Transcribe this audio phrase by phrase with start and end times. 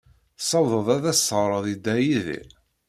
[0.37, 2.49] Tessawḍed ad as-teɣred i Dda Yidir?